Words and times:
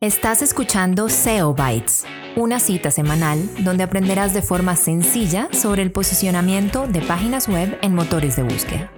Estás 0.00 0.42
escuchando 0.42 1.08
SEO 1.08 1.54
Bytes, 1.54 2.04
una 2.36 2.60
cita 2.60 2.92
semanal 2.92 3.50
donde 3.64 3.82
aprenderás 3.82 4.32
de 4.32 4.42
forma 4.42 4.76
sencilla 4.76 5.48
sobre 5.50 5.82
el 5.82 5.90
posicionamiento 5.90 6.86
de 6.86 7.00
páginas 7.00 7.48
web 7.48 7.76
en 7.82 7.96
motores 7.96 8.36
de 8.36 8.44
búsqueda. 8.44 8.92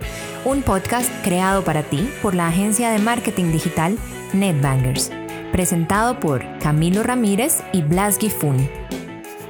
Un 0.44 0.60
podcast 0.60 1.10
creado 1.24 1.64
para 1.64 1.84
ti 1.84 2.06
por 2.20 2.34
la 2.34 2.48
agencia 2.48 2.90
de 2.90 2.98
marketing 2.98 3.50
digital 3.50 3.96
NetBangers, 4.34 5.10
presentado 5.52 6.20
por 6.20 6.44
Camilo 6.58 7.02
Ramírez 7.02 7.62
y 7.72 7.80
Blas 7.80 8.18
Gifuni. 8.18 8.68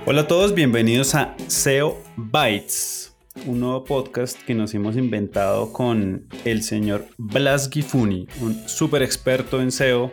Hola 0.07 0.21
a 0.21 0.29
todos, 0.29 0.55
bienvenidos 0.55 1.17
a 1.17 1.35
SEO 1.49 1.99
Bytes, 2.15 3.13
un 3.47 3.59
nuevo 3.59 3.83
podcast 3.83 4.41
que 4.41 4.55
nos 4.55 4.73
hemos 4.75 4.97
inventado 4.97 5.73
con 5.73 6.29
el 6.45 6.63
señor 6.63 7.09
Blas 7.19 7.69
Gifuni, 7.69 8.29
un 8.41 8.69
súper 8.69 9.03
experto 9.03 9.61
en 9.61 9.73
SEO 9.73 10.13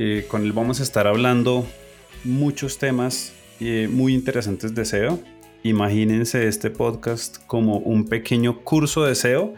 eh, 0.00 0.26
con 0.28 0.44
él 0.44 0.52
vamos 0.52 0.78
a 0.78 0.84
estar 0.84 1.08
hablando 1.08 1.66
muchos 2.22 2.78
temas 2.78 3.32
eh, 3.58 3.88
muy 3.90 4.14
interesantes 4.14 4.72
de 4.72 4.84
SEO. 4.84 5.18
Imagínense 5.64 6.46
este 6.46 6.70
podcast 6.70 7.44
como 7.48 7.78
un 7.78 8.04
pequeño 8.04 8.60
curso 8.62 9.04
de 9.04 9.16
SEO 9.16 9.54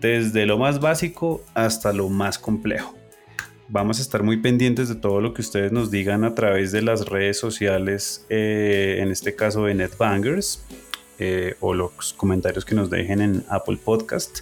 desde 0.00 0.46
lo 0.46 0.56
más 0.56 0.80
básico 0.80 1.44
hasta 1.52 1.92
lo 1.92 2.08
más 2.08 2.38
complejo. 2.38 2.94
Vamos 3.68 3.98
a 3.98 4.02
estar 4.02 4.22
muy 4.22 4.38
pendientes 4.38 4.88
de 4.88 4.94
todo 4.94 5.20
lo 5.20 5.34
que 5.34 5.42
ustedes 5.42 5.72
nos 5.72 5.90
digan 5.90 6.24
a 6.24 6.34
través 6.34 6.72
de 6.72 6.80
las 6.80 7.04
redes 7.04 7.38
sociales, 7.38 8.24
eh, 8.30 9.00
en 9.00 9.10
este 9.10 9.34
caso 9.34 9.66
de 9.66 9.74
NetBangers, 9.74 10.64
o 11.60 11.74
los 11.74 12.14
comentarios 12.14 12.64
que 12.64 12.74
nos 12.74 12.88
dejen 12.88 13.20
en 13.20 13.44
Apple 13.50 13.78
Podcast. 13.84 14.40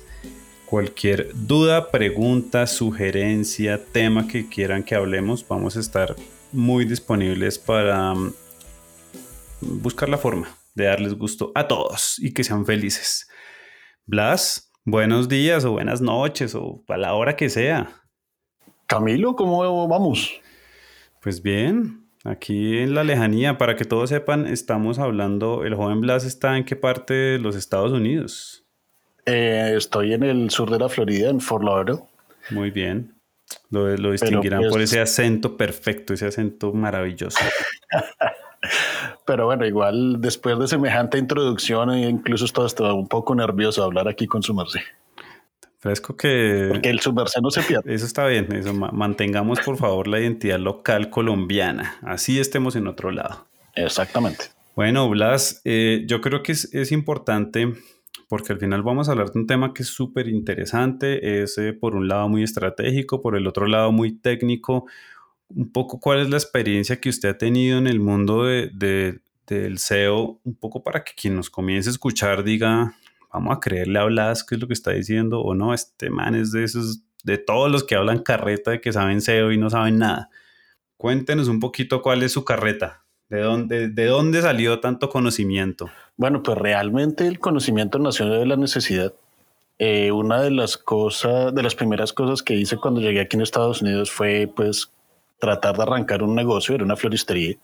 Cualquier 0.75 1.31
duda, 1.33 1.93
pregunta, 1.93 2.67
sugerencia, 2.67 3.81
tema 3.93 4.27
que 4.27 4.49
quieran 4.49 4.83
que 4.83 4.97
hablemos, 4.97 5.47
vamos 5.47 5.77
a 5.77 5.79
estar 5.79 6.17
muy 6.51 6.85
disponibles 6.85 7.61
para 7.61 8.13
mm, 8.13 8.33
buscar 9.61 10.09
la 10.09 10.19
forma 10.19 10.49
de 10.75 10.87
darles 10.87 11.15
gusto 11.15 11.53
a 11.55 11.69
todos 11.69 12.19
y 12.19 12.35
que 12.35 12.43
sean 12.43 12.67
felices. 12.67 13.29
Blas, 14.05 14.73
buenos 14.85 15.29
días 15.29 15.65
o 15.65 15.71
buenas 15.71 16.01
noches 16.01 16.57
o 16.57 16.83
a 16.89 16.97
la 16.97 17.15
hora 17.15 17.37
que 17.37 17.51
sea. 17.51 18.03
Camilo, 18.89 19.37
¿cómo 19.37 19.87
vamos? 19.87 20.41
Pues 21.23 21.41
bien, 21.41 22.05
aquí 22.25 22.79
en 22.79 22.97
la 22.97 23.05
lejanía, 23.05 23.59
para 23.59 23.77
que 23.77 23.85
todos 23.85 24.11
sepan, 24.11 24.49
estamos 24.49 24.99
hablando, 24.99 25.63
el 25.63 25.77
joven 25.77 26.01
Blas 26.01 26.25
está 26.25 26.57
en 26.57 26.65
qué 26.65 26.75
parte 26.75 27.15
de 27.15 27.39
los 27.39 27.55
Estados 27.55 27.93
Unidos. 27.93 28.64
Eh, 29.27 29.75
estoy 29.77 30.13
en 30.13 30.23
el 30.23 30.51
sur 30.51 30.71
de 30.71 30.79
la 30.79 30.89
Florida, 30.89 31.31
en 31.31 31.41
Fort 31.41 31.65
Lauderdale. 31.65 32.03
Muy 32.51 32.71
bien. 32.71 33.15
Lo, 33.71 34.13
distinguirán 34.13 34.61
pues 34.61 34.73
por 34.73 34.81
ese 34.81 35.01
acento 35.01 35.57
perfecto, 35.57 36.15
ese 36.15 36.27
acento 36.27 36.73
maravilloso. 36.73 37.39
Pero 39.27 39.47
bueno, 39.47 39.67
igual 39.67 40.21
después 40.21 40.59
de 40.59 40.69
semejante 40.69 41.19
introducción, 41.19 41.91
e 41.91 42.09
incluso 42.09 42.45
estaba 42.45 42.95
un 42.95 43.09
poco 43.09 43.35
nervioso 43.35 43.83
hablar 43.83 44.09
aquí 44.09 44.27
con 44.27 44.43
su 44.43 44.55
merced. 44.55 44.81
Fresco 45.79 46.17
que... 46.17 46.69
Porque 46.71 46.89
el 46.89 47.01
su 47.01 47.13
merced 47.13 47.41
no 47.43 47.51
se 47.51 47.63
pierde. 47.63 47.95
Eso 47.95 48.07
está 48.07 48.27
bien, 48.27 48.53
eso. 48.55 48.73
Mantengamos 48.73 49.61
por 49.61 49.77
favor 49.77 50.09
la 50.09 50.21
identidad 50.21 50.59
local 50.59 51.11
colombiana, 51.11 51.99
así 52.03 52.39
estemos 52.39 52.77
en 52.77 52.87
otro 52.87 53.11
lado. 53.11 53.47
Exactamente. 53.75 54.47
Bueno, 54.77 55.09
Blas, 55.09 55.61
eh, 55.65 56.05
yo 56.07 56.21
creo 56.21 56.43
que 56.43 56.53
es, 56.53 56.73
es 56.75 56.91
importante 56.91 57.75
porque 58.29 58.53
al 58.53 58.59
final 58.59 58.83
vamos 58.83 59.09
a 59.09 59.13
hablar 59.13 59.31
de 59.31 59.39
un 59.41 59.47
tema 59.47 59.75
que 59.75 59.83
es 59.83 59.89
súper 59.89 60.29
interesante, 60.29 61.43
es 61.43 61.59
eh, 61.59 61.73
por 61.73 61.95
un 61.95 62.09
lado 62.09 62.29
muy 62.29 62.43
estratégico, 62.43 63.21
por 63.21 63.37
el 63.37 63.47
otro 63.47 63.67
lado 63.67 63.93
muy 63.93 64.13
técnico. 64.13 64.87
Un 65.49 65.71
poco 65.71 66.01
cuál 66.01 66.21
es 66.21 66.31
la 66.31 66.37
experiencia 66.37 67.01
que 67.01 67.11
usted 67.11 67.31
ha 67.31 67.39
tenido 67.39 67.79
en 67.79 67.87
el 67.87 68.01
mundo 68.01 68.45
de, 68.45 69.21
del 69.47 69.79
SEO, 69.79 70.41
un 70.43 70.55
poco 70.57 70.83
para 70.83 71.05
que 71.05 71.13
quien 71.15 71.37
nos 71.37 71.51
comience 71.51 71.91
a 71.91 71.93
escuchar 71.93 72.45
diga, 72.45 72.97
vamos 73.33 73.57
a 73.57 73.61
creerle 73.61 73.99
a 73.99 74.05
Blas 74.05 74.43
qué 74.45 74.55
es 74.55 74.61
lo 74.61 74.67
que 74.67 74.73
está 74.75 74.93
diciendo, 74.93 75.41
o 75.41 75.55
no, 75.55 75.75
este 75.75 76.11
man 76.11 76.35
es 76.35 76.51
de 76.51 76.65
esos, 76.65 77.03
de 77.25 77.39
todos 77.39 77.71
los 77.71 77.85
que 77.85 77.95
hablan 77.95 78.23
carreta 78.23 78.71
de 78.71 78.81
que 78.81 78.93
saben 78.93 79.21
SEO 79.21 79.53
y 79.53 79.59
no 79.59 79.71
saben 79.71 79.99
nada. 79.99 80.31
Cuéntenos 80.97 81.49
un 81.49 81.61
poquito 81.61 82.01
cuál 82.01 82.23
es 82.23 82.33
su 82.33 82.45
carreta. 82.45 83.04
¿De 83.35 83.41
dónde, 83.41 83.89
¿De 83.89 84.07
dónde 84.07 84.43
salió 84.43 84.79
tanto 84.79 85.09
conocimiento? 85.09 85.91
Bueno, 86.17 86.41
pues 86.45 86.57
realmente 86.57 87.27
el 87.27 87.41
conocimiento 87.41 87.99
nació 87.99 88.29
de 88.29 88.47
la 88.47 88.55
necesidad. 88.55 89.13
Eh, 89.81 90.13
una 90.13 90.41
de 90.41 90.53
las 90.53 90.79
cosas, 90.79 91.53
de 91.53 91.65
las 91.65 91.75
primeras 91.75 92.13
cosas 92.13 92.45
que 92.45 92.55
hice 92.55 92.77
cuando 92.77 93.01
llegué 93.01 93.21
aquí 93.21 93.35
en 93.35 93.43
Estados 93.43 93.83
Unidos 93.83 94.13
fue 94.13 94.49
pues 94.55 94.93
tratar 95.41 95.77
de 95.77 95.83
arrancar 95.83 96.23
un 96.23 96.37
negocio, 96.37 96.77
era 96.77 96.85
una 96.85 96.95
floristería. 96.95 97.57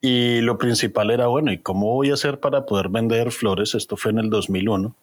Y 0.00 0.40
lo 0.40 0.56
principal 0.56 1.10
era, 1.10 1.26
bueno, 1.26 1.52
¿y 1.52 1.58
cómo 1.58 1.92
voy 1.92 2.08
a 2.08 2.14
hacer 2.14 2.40
para 2.40 2.64
poder 2.64 2.88
vender 2.88 3.32
flores? 3.32 3.74
Esto 3.74 3.98
fue 3.98 4.12
en 4.12 4.20
el 4.20 4.30
2001. 4.30 4.96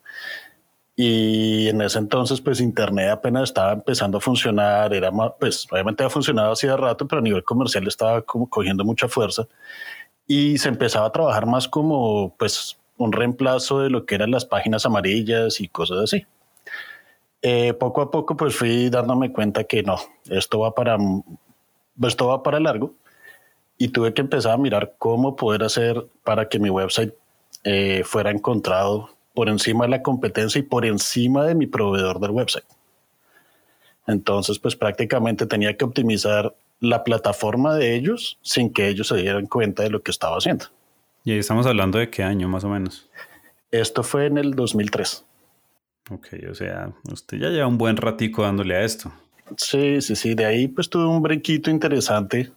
Y 0.95 1.69
en 1.69 1.81
ese 1.81 1.97
entonces, 1.97 2.39
pues 2.39 2.61
Internet 2.61 3.09
apenas 3.09 3.43
estaba 3.43 3.73
empezando 3.73 4.19
a 4.19 4.21
funcionar, 4.21 4.93
era 4.93 5.11
pues 5.39 5.67
obviamente 5.71 6.03
ha 6.03 6.09
funcionado 6.09 6.51
hacía 6.53 6.77
rato, 6.77 7.07
pero 7.07 7.19
a 7.19 7.23
nivel 7.23 7.43
comercial 7.43 7.87
estaba 7.87 8.21
como 8.21 8.47
cogiendo 8.47 8.83
mucha 8.83 9.07
fuerza 9.07 9.47
y 10.27 10.57
se 10.57 10.69
empezaba 10.69 11.07
a 11.07 11.11
trabajar 11.11 11.45
más 11.45 11.67
como 11.67 12.35
pues 12.37 12.77
un 12.97 13.11
reemplazo 13.11 13.79
de 13.81 13.89
lo 13.89 14.05
que 14.05 14.15
eran 14.15 14.31
las 14.31 14.45
páginas 14.45 14.85
amarillas 14.85 15.59
y 15.59 15.67
cosas 15.67 15.99
así. 15.99 16.25
Eh, 17.41 17.73
poco 17.73 18.01
a 18.01 18.11
poco 18.11 18.37
pues 18.37 18.55
fui 18.55 18.89
dándome 18.89 19.33
cuenta 19.33 19.65
que 19.65 19.83
no, 19.83 19.97
esto 20.29 20.59
va 20.59 20.73
para, 20.73 20.97
esto 22.03 22.27
va 22.27 22.43
para 22.43 22.59
largo 22.59 22.93
y 23.77 23.89
tuve 23.89 24.13
que 24.13 24.21
empezar 24.21 24.53
a 24.53 24.57
mirar 24.57 24.95
cómo 24.97 25.35
poder 25.35 25.63
hacer 25.63 26.05
para 26.23 26.47
que 26.47 26.59
mi 26.59 26.69
website 26.69 27.13
eh, 27.65 28.03
fuera 28.05 28.31
encontrado 28.31 29.09
por 29.33 29.49
encima 29.49 29.85
de 29.85 29.91
la 29.91 30.01
competencia 30.01 30.59
y 30.59 30.63
por 30.63 30.85
encima 30.85 31.45
de 31.45 31.55
mi 31.55 31.67
proveedor 31.67 32.19
del 32.19 32.31
website. 32.31 32.65
Entonces, 34.07 34.59
pues 34.59 34.75
prácticamente 34.75 35.45
tenía 35.45 35.75
que 35.77 35.85
optimizar 35.85 36.53
la 36.79 37.03
plataforma 37.03 37.75
de 37.75 37.95
ellos 37.95 38.37
sin 38.41 38.71
que 38.71 38.89
ellos 38.89 39.07
se 39.07 39.15
dieran 39.15 39.47
cuenta 39.47 39.83
de 39.83 39.89
lo 39.89 40.01
que 40.01 40.11
estaba 40.11 40.37
haciendo. 40.37 40.65
Y 41.23 41.31
ahí 41.31 41.39
estamos 41.39 41.65
hablando 41.65 41.99
de 41.99 42.09
qué 42.09 42.23
año 42.23 42.49
más 42.49 42.63
o 42.65 42.69
menos. 42.69 43.09
Esto 43.71 44.03
fue 44.03 44.25
en 44.25 44.37
el 44.37 44.53
2003. 44.55 45.25
Ok, 46.11 46.27
o 46.51 46.53
sea, 46.53 46.91
usted 47.11 47.37
ya 47.37 47.49
lleva 47.49 47.67
un 47.67 47.77
buen 47.77 47.95
ratico 47.95 48.43
dándole 48.43 48.75
a 48.75 48.83
esto. 48.83 49.13
Sí, 49.57 50.01
sí, 50.01 50.15
sí. 50.15 50.35
De 50.35 50.45
ahí 50.45 50.67
pues 50.67 50.89
tuve 50.89 51.07
un 51.07 51.21
brinquito 51.21 51.71
interesante 51.71 52.51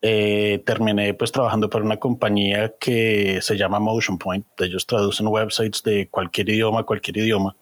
eh, 0.00 0.62
terminé 0.64 1.12
pues 1.14 1.32
trabajando 1.32 1.68
para 1.68 1.84
una 1.84 1.98
compañía 1.98 2.74
que 2.78 3.40
se 3.42 3.56
llama 3.56 3.80
Motion 3.80 4.18
Point. 4.18 4.46
Ellos 4.60 4.86
traducen 4.86 5.26
websites 5.28 5.82
de 5.82 6.08
cualquier 6.08 6.48
idioma, 6.50 6.84
cualquier 6.84 7.18
idioma. 7.18 7.56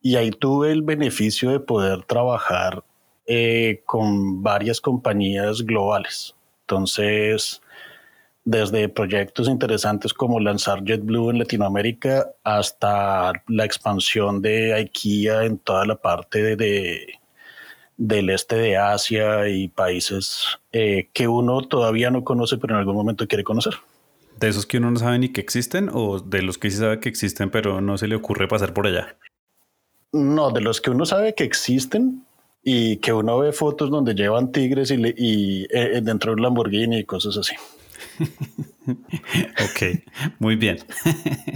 Y 0.00 0.16
ahí 0.16 0.30
tuve 0.30 0.72
el 0.72 0.82
beneficio 0.82 1.50
de 1.50 1.60
poder 1.60 2.04
trabajar 2.04 2.84
eh, 3.26 3.82
con 3.86 4.42
varias 4.42 4.80
compañías 4.80 5.62
globales. 5.62 6.36
Entonces, 6.62 7.60
desde 8.44 8.88
proyectos 8.88 9.48
interesantes 9.48 10.14
como 10.14 10.38
lanzar 10.38 10.84
JetBlue 10.84 11.30
en 11.30 11.38
Latinoamérica 11.40 12.30
hasta 12.44 13.32
la 13.48 13.64
expansión 13.64 14.40
de 14.40 14.74
IKEA 14.74 15.44
en 15.44 15.58
toda 15.58 15.84
la 15.84 15.96
parte 15.96 16.56
de 16.56 17.18
del 17.96 18.30
este 18.30 18.56
de 18.56 18.76
Asia 18.76 19.48
y 19.48 19.68
países 19.68 20.58
eh, 20.72 21.08
que 21.12 21.28
uno 21.28 21.62
todavía 21.62 22.10
no 22.10 22.24
conoce, 22.24 22.58
pero 22.58 22.74
en 22.74 22.80
algún 22.80 22.96
momento 22.96 23.26
quiere 23.26 23.44
conocer. 23.44 23.74
¿De 24.38 24.48
esos 24.48 24.66
que 24.66 24.78
uno 24.78 24.90
no 24.90 24.98
sabe 24.98 25.18
ni 25.18 25.30
que 25.30 25.40
existen 25.40 25.88
o 25.92 26.20
de 26.20 26.42
los 26.42 26.58
que 26.58 26.70
sí 26.70 26.76
sabe 26.76 27.00
que 27.00 27.08
existen, 27.08 27.50
pero 27.50 27.80
no 27.80 27.96
se 27.96 28.06
le 28.06 28.16
ocurre 28.16 28.48
pasar 28.48 28.74
por 28.74 28.86
allá? 28.86 29.16
No, 30.12 30.50
de 30.50 30.60
los 30.60 30.80
que 30.80 30.90
uno 30.90 31.06
sabe 31.06 31.34
que 31.34 31.44
existen 31.44 32.26
y 32.62 32.98
que 32.98 33.12
uno 33.12 33.38
ve 33.38 33.52
fotos 33.52 33.90
donde 33.90 34.14
llevan 34.14 34.52
tigres 34.52 34.90
y, 34.90 34.96
y 35.16 35.62
eh, 35.64 35.68
eh, 35.94 36.00
dentro 36.02 36.32
de 36.32 36.36
un 36.36 36.42
Lamborghini 36.42 36.98
y 36.98 37.04
cosas 37.04 37.36
así. 37.38 37.54
ok, 38.88 40.02
muy 40.38 40.56
bien. 40.56 40.78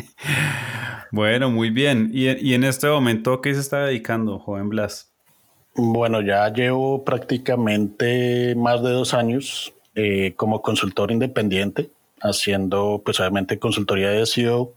bueno, 1.13 1.51
muy 1.51 1.71
bien. 1.71 2.11
¿Y, 2.13 2.29
¿Y, 2.29 2.55
en 2.55 2.65
este 2.65 2.89
momento 2.89 3.41
qué 3.41 3.55
se 3.55 3.61
está 3.61 3.85
dedicando, 3.87 4.39
joven 4.39 4.69
Blas? 4.69 5.10
Bueno, 5.75 6.21
ya 6.21 6.49
llevo 6.53 7.05
prácticamente 7.05 8.55
más 8.57 8.83
de 8.83 8.91
dos 8.91 9.15
años 9.15 9.73
eh, 9.95 10.35
como 10.37 10.63
consultor 10.63 11.13
independiente, 11.13 11.91
haciendo 12.21 13.03
pues 13.05 13.21
obviamente 13.21 13.59
consultoría 13.59 14.11
de 14.11 14.27
SEO. 14.27 14.75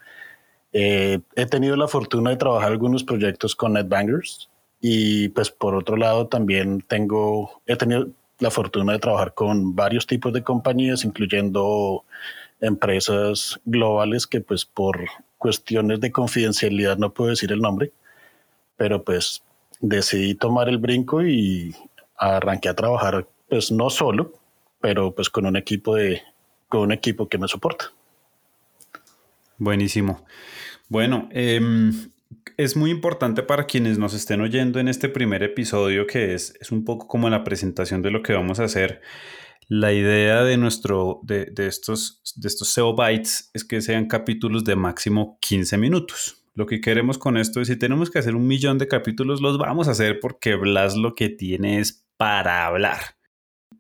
Eh, 0.72 1.19
he 1.36 1.45
tenido 1.45 1.75
la 1.75 1.88
fortuna 1.88 2.30
de 2.31 2.38
trabajar 2.38 2.72
algunos 2.72 3.04
proyectos 3.04 3.56
con 3.56 3.74
NetBangers 3.74 4.50
y 4.81 5.30
pues 5.30 5.50
por 5.51 5.75
otro 5.75 5.98
lado 5.98 6.28
también 6.28 6.81
tengo, 6.81 7.62
he 7.66 7.75
tenido 7.75 8.10
la 8.39 8.51
fortuna 8.51 8.94
de 8.94 9.00
trabajar 9.00 9.34
con 9.34 9.75
varios 9.75 10.07
tipos 10.07 10.34
de 10.34 10.44
compañías, 10.44 11.06
incluyendo 11.06 12.06
empresas 12.62 13.60
globales 13.66 14.28
que 14.28 14.42
pues 14.42 14.66
por 14.66 15.00
cuestiones 15.38 16.00
de 16.01 16.12
confidencialidad 16.12 16.98
no 16.98 17.13
puedo 17.13 17.31
decir 17.31 17.51
el 17.51 17.62
nombre, 17.62 17.92
pero 18.78 19.04
pues 19.04 19.44
decidí 19.83 20.33
tomar 20.33 20.69
el 20.69 20.77
brinco 20.77 21.21
y 21.21 21.75
arranqué 22.18 22.69
a 22.69 22.74
trabajar 22.74 23.27
pues 23.50 23.71
no 23.71 23.89
solo, 23.89 24.31
pero 24.80 25.13
pues 25.13 25.30
con 25.30 25.45
un 25.45 25.57
equipo 25.57 25.95
de, 25.95 26.21
con 26.69 26.81
un 26.81 26.91
equipo 26.94 27.27
que 27.27 27.38
me 27.38 27.47
soporta. 27.47 27.91
Buenísimo. 29.57 30.25
Bueno, 30.88 31.27
em, 31.31 32.09
es 32.56 32.77
muy 32.77 32.91
importante 32.91 33.44
para 33.44 33.65
quienes 33.65 34.00
nos 34.00 34.13
estén 34.13 34.39
oyendo 34.39 34.80
en 34.80 34.88
este 34.88 35.09
primer 35.09 35.44
episodio, 35.44 36.07
que 36.07 36.33
es, 36.33 36.56
es 36.62 36.71
un 36.71 36.86
poco 36.86 37.07
como 37.07 37.29
la 37.29 37.44
presentación 37.44 38.01
de 38.01 38.12
lo 38.12 38.24
que 38.24 38.33
vamos 38.33 38.59
a 38.59 38.63
hacer. 38.63 39.01
La 39.68 39.91
idea 39.91 40.44
de, 40.44 40.56
nuestro, 40.56 41.19
de, 41.24 41.45
de, 41.45 41.68
estos, 41.68 42.21
de 42.38 42.47
estos 42.47 42.69
SEO 42.69 42.95
Bytes 42.95 43.51
es 43.53 43.65
que 43.65 43.81
sean 43.81 44.07
capítulos 44.07 44.63
de 44.63 44.77
máximo 44.77 45.38
15 45.41 45.77
minutos. 45.77 46.43
Lo 46.55 46.67
que 46.67 46.81
queremos 46.81 47.17
con 47.17 47.38
esto 47.38 47.61
es 47.61 47.67
si 47.67 47.75
tenemos 47.77 48.11
que 48.11 48.19
hacer 48.19 48.35
un 48.35 48.45
millón 48.45 48.77
de 48.77 48.88
capítulos, 48.88 49.41
los 49.41 49.57
vamos 49.57 49.88
a 49.88 49.91
hacer 49.91 50.19
porque 50.19 50.55
Blas 50.55 50.95
lo 50.95 51.15
que 51.15 51.29
tiene 51.29 51.79
es 51.79 52.05
para 52.17 52.65
hablar. 52.67 53.00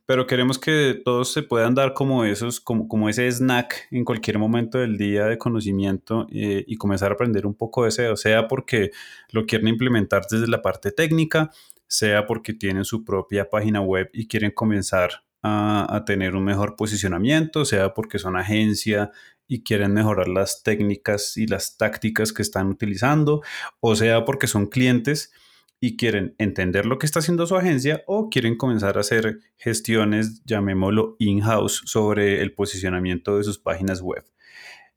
Pero 0.05 0.27
queremos 0.27 0.59
que 0.59 0.99
todos 1.05 1.31
se 1.31 1.43
puedan 1.43 1.75
dar 1.75 1.93
como 1.93 2.25
esos, 2.25 2.59
como, 2.59 2.87
como 2.87 3.09
ese 3.09 3.31
snack 3.31 3.87
en 3.91 4.03
cualquier 4.03 4.37
momento 4.37 4.79
del 4.79 4.97
día 4.97 5.25
de 5.27 5.37
conocimiento 5.37 6.27
eh, 6.31 6.65
y 6.67 6.75
comenzar 6.75 7.11
a 7.11 7.13
aprender 7.13 7.45
un 7.45 7.53
poco 7.53 7.85
de 7.85 7.91
SEO, 7.91 8.17
sea 8.17 8.47
porque 8.47 8.91
lo 9.31 9.45
quieren 9.45 9.67
implementar 9.67 10.23
desde 10.29 10.47
la 10.47 10.61
parte 10.61 10.91
técnica, 10.91 11.51
sea 11.87 12.25
porque 12.25 12.53
tienen 12.53 12.83
su 12.85 13.05
propia 13.05 13.49
página 13.49 13.81
web 13.81 14.09
y 14.13 14.27
quieren 14.27 14.51
comenzar 14.51 15.23
a, 15.41 15.95
a 15.95 16.03
tener 16.05 16.35
un 16.35 16.43
mejor 16.43 16.75
posicionamiento, 16.75 17.63
sea 17.63 17.93
porque 17.93 18.19
son 18.19 18.35
agencia 18.35 19.11
y 19.47 19.63
quieren 19.63 19.93
mejorar 19.93 20.27
las 20.27 20.63
técnicas 20.63 21.37
y 21.37 21.47
las 21.47 21.77
tácticas 21.77 22.33
que 22.33 22.41
están 22.41 22.67
utilizando, 22.67 23.41
o 23.79 23.95
sea 23.95 24.25
porque 24.25 24.47
son 24.47 24.67
clientes 24.67 25.31
y 25.79 25.97
quieren 25.97 26.33
entender 26.37 26.85
lo 26.85 26.97
que 26.97 27.05
está 27.05 27.19
haciendo 27.19 27.45
su 27.45 27.57
agencia 27.57 28.03
o 28.07 28.29
quieren 28.29 28.55
comenzar 28.55 28.97
a 28.97 29.01
hacer 29.01 29.41
gestiones, 29.57 30.41
llamémoslo 30.45 31.17
in-house, 31.19 31.81
sobre 31.85 32.41
el 32.41 32.53
posicionamiento 32.53 33.37
de 33.37 33.43
sus 33.43 33.59
páginas 33.59 33.99
web. 33.99 34.23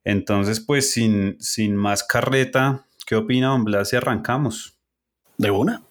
Entonces, 0.05 0.61
pues 0.61 0.89
sin, 0.89 1.35
sin 1.41 1.75
más 1.75 2.05
carreta, 2.05 2.85
¿qué 3.05 3.17
opina 3.17 3.49
Don 3.49 3.65
Blas 3.65 3.89
si 3.89 3.97
arrancamos? 3.97 4.79
De 5.37 5.51
una. 5.51 5.83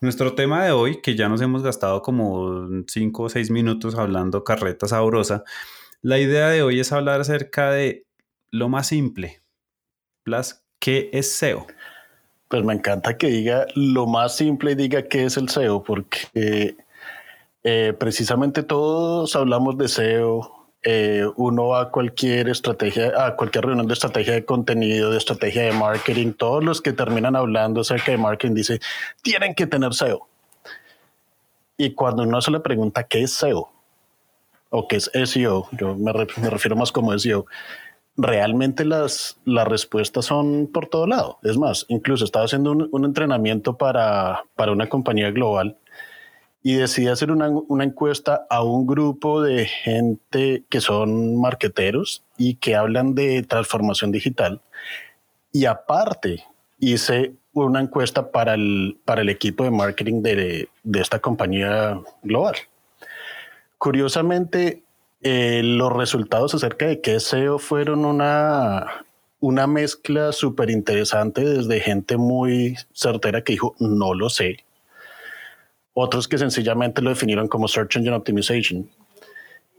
Nuestro 0.00 0.34
tema 0.34 0.64
de 0.64 0.72
hoy, 0.72 1.00
que 1.00 1.14
ya 1.14 1.28
nos 1.28 1.40
hemos 1.40 1.62
gastado 1.62 2.02
como 2.02 2.66
5 2.88 3.22
o 3.22 3.28
6 3.28 3.52
minutos 3.52 3.94
hablando 3.94 4.42
carreta 4.42 4.88
sabrosa, 4.88 5.44
la 6.02 6.18
idea 6.18 6.48
de 6.48 6.62
hoy 6.62 6.80
es 6.80 6.92
hablar 6.92 7.20
acerca 7.20 7.70
de 7.70 8.04
lo 8.50 8.68
más 8.68 8.88
simple. 8.88 9.40
Blas, 10.24 10.64
¿qué 10.80 11.10
es 11.12 11.32
SEO? 11.32 11.66
Pues 12.48 12.64
me 12.64 12.74
encanta 12.74 13.16
que 13.16 13.28
diga 13.28 13.66
lo 13.76 14.06
más 14.06 14.36
simple 14.36 14.72
y 14.72 14.74
diga 14.74 15.02
qué 15.04 15.24
es 15.24 15.36
el 15.36 15.48
SEO, 15.48 15.84
porque 15.84 16.76
eh, 17.62 17.92
precisamente 17.98 18.64
todos 18.64 19.34
hablamos 19.36 19.78
de 19.78 19.88
SEO. 19.88 20.68
Eh, 20.82 21.24
uno 21.36 21.68
va 21.68 21.82
a 21.82 21.90
cualquier 21.90 22.48
estrategia, 22.48 23.12
a 23.24 23.36
cualquier 23.36 23.66
reunión 23.66 23.86
de 23.86 23.94
estrategia 23.94 24.34
de 24.34 24.44
contenido, 24.44 25.12
de 25.12 25.18
estrategia 25.18 25.62
de 25.62 25.72
marketing, 25.72 26.32
todos 26.32 26.64
los 26.64 26.82
que 26.82 26.92
terminan 26.92 27.36
hablando 27.36 27.82
acerca 27.82 28.10
de 28.10 28.18
marketing 28.18 28.54
dicen, 28.54 28.80
tienen 29.22 29.54
que 29.54 29.68
tener 29.68 29.94
SEO. 29.94 30.26
Y 31.76 31.94
cuando 31.94 32.24
uno 32.24 32.40
se 32.40 32.50
le 32.50 32.58
pregunta 32.58 33.04
qué 33.04 33.22
es 33.22 33.32
SEO 33.32 33.72
o 34.72 34.88
qué 34.88 34.96
es 34.96 35.10
SEO, 35.24 35.68
yo 35.72 35.94
me, 35.94 36.12
me 36.12 36.50
refiero 36.50 36.74
más 36.76 36.90
como 36.90 37.16
SEO, 37.16 37.46
realmente 38.16 38.84
las, 38.84 39.38
las 39.44 39.68
respuestas 39.68 40.24
son 40.24 40.68
por 40.72 40.86
todo 40.86 41.06
lado. 41.06 41.38
Es 41.42 41.58
más, 41.58 41.84
incluso 41.88 42.24
estaba 42.24 42.46
haciendo 42.46 42.72
un, 42.72 43.04
entrenamiento 43.04 43.76
para, 43.76 44.44
para, 44.56 44.72
una 44.72 44.88
compañía 44.88 45.30
global 45.30 45.76
y 46.62 46.74
decidí 46.74 47.08
hacer 47.08 47.30
una, 47.30 47.48
una, 47.48 47.84
encuesta 47.84 48.46
a 48.48 48.62
un 48.62 48.86
grupo 48.86 49.42
de 49.42 49.66
gente 49.66 50.64
que 50.68 50.80
son 50.80 51.40
marqueteros 51.40 52.24
y 52.38 52.54
que 52.54 52.74
hablan 52.74 53.14
de 53.14 53.42
transformación 53.42 54.10
digital. 54.10 54.60
Y 55.52 55.66
aparte, 55.66 56.44
hice 56.78 57.34
una 57.52 57.80
encuesta 57.80 58.30
para 58.30 58.54
el, 58.54 58.98
para 59.04 59.20
el 59.20 59.28
equipo 59.28 59.64
de 59.64 59.70
marketing 59.70 60.22
de, 60.22 60.68
de 60.82 61.00
esta 61.00 61.18
compañía 61.18 62.00
global. 62.22 62.54
Curiosamente, 63.82 64.84
eh, 65.22 65.60
los 65.64 65.92
resultados 65.92 66.54
acerca 66.54 66.86
de 66.86 67.00
qué 67.00 67.18
SEO 67.18 67.58
fueron 67.58 68.04
una, 68.04 69.04
una 69.40 69.66
mezcla 69.66 70.30
súper 70.30 70.70
interesante 70.70 71.44
desde 71.44 71.80
gente 71.80 72.16
muy 72.16 72.76
certera 72.92 73.42
que 73.42 73.54
dijo, 73.54 73.74
no 73.80 74.14
lo 74.14 74.30
sé. 74.30 74.58
Otros 75.94 76.28
que 76.28 76.38
sencillamente 76.38 77.02
lo 77.02 77.10
definieron 77.10 77.48
como 77.48 77.66
Search 77.66 77.96
Engine 77.96 78.14
Optimization. 78.14 78.88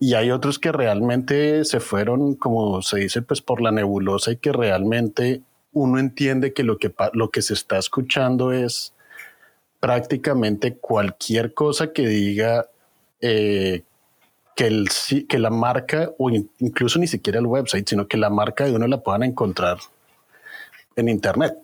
Y 0.01 0.15
hay 0.15 0.31
otros 0.31 0.59
que 0.59 0.73
realmente 0.73 1.63
se 1.63 1.79
fueron, 1.79 2.35
como 2.35 2.81
se 2.81 2.99
dice, 2.99 3.21
pues 3.21 3.41
por 3.41 3.61
la 3.61 3.71
nebulosa 3.71 4.33
y 4.33 4.35
que 4.35 4.51
realmente 4.51 5.43
uno 5.71 5.97
entiende 5.97 6.51
que 6.51 6.63
lo 6.63 6.77
que, 6.77 6.93
lo 7.13 7.29
que 7.29 7.41
se 7.41 7.53
está 7.53 7.77
escuchando 7.77 8.51
es 8.51 8.93
prácticamente 9.79 10.75
cualquier 10.75 11.53
cosa 11.53 11.93
que 11.93 12.05
diga 12.05 12.67
eh, 13.21 13.83
que, 14.55 14.67
el, 14.67 14.89
que 15.27 15.39
la 15.39 15.49
marca, 15.49 16.11
o 16.17 16.29
incluso 16.29 16.99
ni 16.99 17.07
siquiera 17.07 17.39
el 17.39 17.45
website, 17.45 17.87
sino 17.87 18.07
que 18.07 18.17
la 18.17 18.29
marca 18.29 18.65
de 18.65 18.73
uno 18.73 18.87
la 18.87 19.01
puedan 19.01 19.23
encontrar 19.23 19.77
en 20.95 21.09
Internet. 21.09 21.57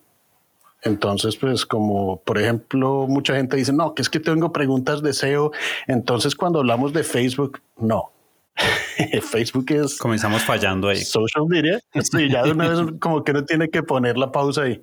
Entonces, 0.81 1.35
pues 1.35 1.65
como 1.65 2.21
por 2.21 2.37
ejemplo, 2.37 3.05
mucha 3.07 3.35
gente 3.35 3.57
dice, 3.57 3.73
no, 3.73 3.93
que 3.93 4.01
es 4.01 4.09
que 4.09 4.19
tengo 4.19 4.51
preguntas 4.53 5.01
de 5.01 5.13
SEO. 5.13 5.51
Entonces, 5.87 6.35
cuando 6.35 6.59
hablamos 6.59 6.93
de 6.93 7.03
Facebook, 7.03 7.61
no. 7.77 8.11
Facebook 9.21 9.65
es... 9.71 9.97
Comenzamos 9.97 10.43
fallando 10.43 10.87
ahí. 10.87 10.97
Social 10.97 11.45
media. 11.47 11.79
Sí, 12.01 12.29
ya 12.29 12.43
de 12.43 12.51
una 12.51 12.69
vez 12.69 12.79
como 12.99 13.23
que 13.23 13.33
no 13.33 13.45
tiene 13.45 13.69
que 13.69 13.83
poner 13.83 14.17
la 14.17 14.31
pausa 14.31 14.63
ahí. 14.63 14.81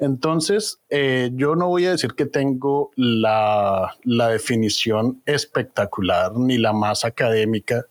Entonces, 0.00 0.80
eh, 0.88 1.30
yo 1.34 1.54
no 1.56 1.68
voy 1.68 1.84
a 1.84 1.90
decir 1.90 2.14
que 2.14 2.24
tengo 2.24 2.90
la, 2.96 3.94
definición 4.04 5.22
espectacular 5.26 6.32
ni 6.36 6.56
la 6.56 6.72
más 6.72 7.04
académica, 7.04 7.84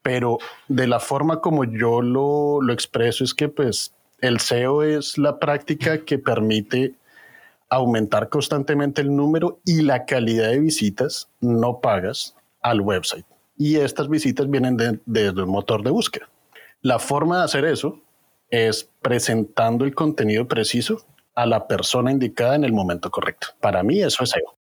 pero 0.00 0.38
de 0.68 0.86
la 0.86 0.98
forma 0.98 1.42
como 1.42 1.64
yo 1.64 2.00
lo, 2.00 2.62
lo 2.62 2.72
expreso 2.72 3.22
es 3.22 3.34
que 3.34 3.50
pues 3.50 3.94
el 4.22 4.40
SEO 4.40 4.82
es 4.82 5.18
la 5.18 5.38
práctica 5.38 6.06
que 6.06 6.18
permite 6.18 6.94
aumentar 7.68 8.30
constantemente 8.30 9.02
el 9.02 9.14
número 9.14 9.60
y 9.66 9.82
la 9.82 10.06
calidad 10.06 10.48
de 10.48 10.58
visitas 10.58 11.28
no 11.40 11.80
pagas 11.80 12.34
al 12.62 12.80
website. 12.80 13.26
Y 13.58 13.76
estas 13.76 14.08
visitas 14.08 14.48
vienen 14.48 14.78
desde 15.04 15.42
un 15.42 15.50
motor 15.50 15.82
de 15.84 15.90
búsqueda. 15.90 16.30
La 16.80 16.98
forma 16.98 17.38
de 17.38 17.44
hacer 17.44 17.66
eso 17.66 18.00
es 18.50 18.88
presentando 19.00 19.84
el 19.84 19.94
contenido 19.94 20.48
preciso 20.48 21.04
a 21.42 21.46
la 21.46 21.66
persona 21.66 22.10
indicada 22.10 22.56
en 22.56 22.64
el 22.64 22.72
momento 22.72 23.10
correcto. 23.10 23.48
Para 23.60 23.82
mí 23.82 24.02
eso 24.02 24.24
es 24.24 24.30
SEO. 24.30 24.58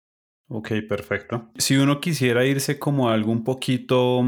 Ok, 0.48 0.70
perfecto. 0.88 1.50
Si 1.58 1.76
uno 1.76 2.00
quisiera 2.00 2.44
irse 2.46 2.78
como 2.78 3.10
algo 3.10 3.30
un 3.32 3.44
poquito 3.44 4.22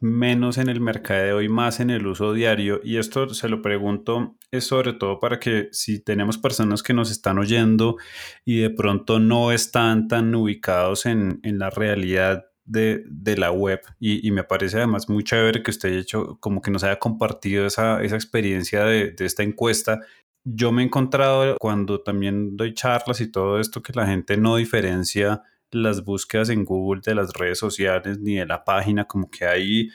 menos 0.00 0.56
en 0.58 0.68
el 0.68 0.80
mercadeo 0.80 1.42
y 1.42 1.48
más 1.48 1.78
en 1.78 1.90
el 1.90 2.06
uso 2.06 2.32
diario, 2.32 2.80
y 2.82 2.96
esto 2.96 3.32
se 3.34 3.48
lo 3.48 3.62
pregunto 3.62 4.36
es 4.50 4.64
sobre 4.64 4.94
todo 4.94 5.20
para 5.20 5.38
que 5.38 5.68
si 5.72 6.02
tenemos 6.02 6.38
personas 6.38 6.82
que 6.82 6.94
nos 6.94 7.10
están 7.10 7.38
oyendo 7.38 7.96
y 8.44 8.60
de 8.60 8.70
pronto 8.70 9.20
no 9.20 9.52
están 9.52 10.08
tan 10.08 10.34
ubicados 10.34 11.06
en, 11.06 11.38
en 11.42 11.58
la 11.58 11.70
realidad 11.70 12.46
de, 12.64 13.04
de, 13.06 13.36
la 13.36 13.50
web 13.50 13.80
y, 13.98 14.26
y, 14.26 14.30
me 14.30 14.44
parece 14.44 14.78
además 14.78 15.08
muy 15.08 15.24
chévere 15.24 15.62
que 15.62 15.72
usted 15.72 15.88
haya 15.88 15.98
hecho 15.98 16.38
como 16.40 16.62
que 16.62 16.70
nos 16.70 16.84
haya 16.84 16.98
compartido 16.98 17.66
esa, 17.66 18.02
esa 18.02 18.14
experiencia 18.14 18.84
de, 18.84 19.10
de, 19.10 19.24
esta 19.26 19.42
encuesta 19.42 20.00
yo 20.44 20.72
me 20.72 20.82
he 20.82 20.86
encontrado 20.86 21.56
cuando 21.58 22.00
también 22.02 22.56
doy 22.56 22.74
charlas 22.74 23.20
y 23.20 23.30
todo 23.30 23.60
esto 23.60 23.82
que 23.82 23.92
la 23.94 24.06
gente 24.06 24.36
no 24.36 24.56
diferencia 24.56 25.42
las 25.70 26.04
búsquedas 26.04 26.48
en 26.50 26.64
Google 26.64 27.00
de 27.04 27.14
las 27.14 27.32
redes 27.32 27.58
sociales 27.58 28.18
ni 28.18 28.36
de 28.36 28.46
la 28.46 28.64
página, 28.64 29.04
como 29.06 29.30
que 29.30 29.46
hay, 29.46 29.88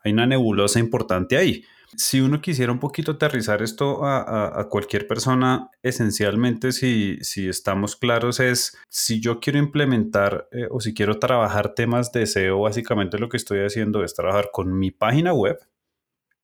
hay 0.00 0.12
una 0.12 0.26
nebulosa 0.26 0.78
importante 0.78 1.36
ahí. 1.36 1.64
Si 1.96 2.20
uno 2.20 2.42
quisiera 2.42 2.70
un 2.70 2.78
poquito 2.78 3.12
aterrizar 3.12 3.62
esto 3.62 4.04
a, 4.04 4.60
a, 4.60 4.68
cualquier 4.68 5.06
persona, 5.06 5.70
esencialmente 5.82 6.72
si, 6.72 7.16
si, 7.22 7.48
estamos 7.48 7.96
claros 7.96 8.40
es, 8.40 8.76
si 8.90 9.20
yo 9.20 9.40
quiero 9.40 9.58
implementar 9.58 10.48
eh, 10.52 10.68
o 10.70 10.80
si 10.80 10.92
quiero 10.92 11.18
trabajar 11.18 11.74
temas 11.74 12.12
de 12.12 12.26
SEO, 12.26 12.60
básicamente 12.60 13.18
lo 13.18 13.30
que 13.30 13.38
estoy 13.38 13.60
haciendo 13.60 14.04
es 14.04 14.14
trabajar 14.14 14.50
con 14.52 14.78
mi 14.78 14.90
página 14.90 15.32
web 15.32 15.58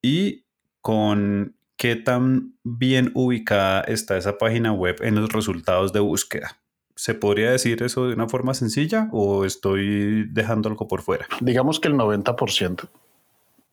y 0.00 0.46
con 0.80 1.54
¿qué 1.84 1.96
tan 1.96 2.54
bien 2.62 3.10
ubicada 3.12 3.82
está 3.82 4.16
esa 4.16 4.38
página 4.38 4.72
web 4.72 4.96
en 5.02 5.16
los 5.16 5.30
resultados 5.30 5.92
de 5.92 6.00
búsqueda? 6.00 6.56
¿Se 6.94 7.12
podría 7.12 7.50
decir 7.50 7.82
eso 7.82 8.08
de 8.08 8.14
una 8.14 8.26
forma 8.26 8.54
sencilla 8.54 9.10
o 9.12 9.44
estoy 9.44 10.24
dejando 10.30 10.70
algo 10.70 10.88
por 10.88 11.02
fuera? 11.02 11.26
Digamos 11.42 11.80
que 11.80 11.88
el 11.88 11.94
90%, 11.96 12.88